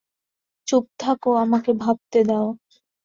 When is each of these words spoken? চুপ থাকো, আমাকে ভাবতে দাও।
চুপ 0.67 0.85
থাকো, 0.99 1.29
আমাকে 1.35 1.71
ভাবতে 1.73 2.19
দাও। 2.23 2.47